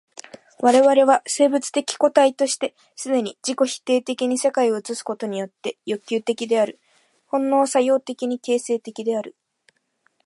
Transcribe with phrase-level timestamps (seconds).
[0.61, 6.79] 我々は生物的個体として既に自己否定的に世界を映すことによって欲求的である、
[7.27, 9.35] 本能作用的に形成的である。